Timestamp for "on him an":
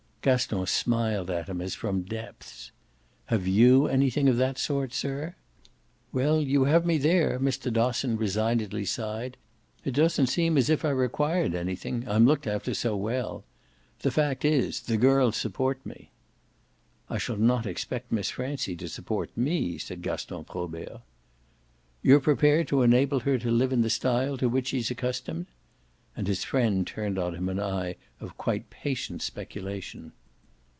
27.17-27.57